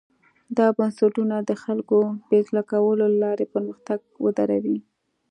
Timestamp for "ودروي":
4.23-4.79